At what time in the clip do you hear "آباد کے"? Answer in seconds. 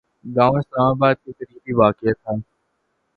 0.87-1.31